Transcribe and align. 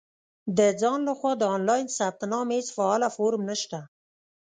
•د 0.57 0.59
ځان 0.81 0.99
له 1.07 1.13
خوا 1.19 1.31
د 1.37 1.43
آنلاین 1.55 1.85
ثبت 1.97 2.21
نام 2.33 2.47
هېڅ 2.55 2.67
فعاله 2.75 3.07
فورم 3.15 3.41
نشته. 3.51 3.79